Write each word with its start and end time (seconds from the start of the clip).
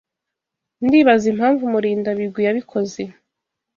Ndibaza 0.85 1.25
impamvu 1.33 1.63
Murindabigwi 1.73 2.41
yabikoze. 2.47 3.01